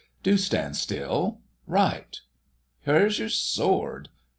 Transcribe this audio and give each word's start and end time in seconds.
Do 0.23 0.35
stand 0.35 0.77
still.... 0.77 1.41
Right! 1.67 2.19
Where's 2.85 3.19
your 3.19 3.29
sword.... 3.29 4.09